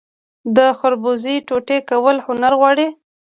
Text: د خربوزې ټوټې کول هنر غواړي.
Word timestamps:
د 0.55 0.57
خربوزې 0.79 1.35
ټوټې 1.47 1.77
کول 1.89 2.15
هنر 2.25 2.53
غواړي. 2.59 2.87